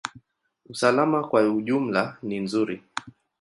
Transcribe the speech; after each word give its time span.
Usalama 0.69 1.27
kwa 1.27 1.41
ujumla 1.51 2.17
ni 2.23 2.39
nzuri. 2.39 2.81